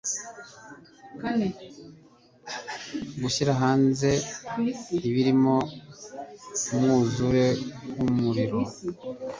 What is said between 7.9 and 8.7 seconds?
wumuriro